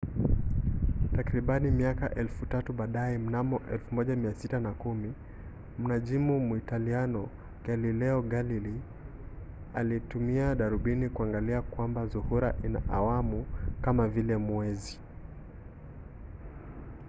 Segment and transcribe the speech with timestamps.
[1.15, 3.61] takribani miaka elfu tatu baadaye mnamo
[3.95, 5.11] 1610
[5.79, 7.29] mnajimu muitaliano
[7.65, 8.81] galileo galilei
[9.73, 13.45] alitumia darubini kuangalia kwamba zuhura ina awamu
[13.81, 14.99] kama vile mwezi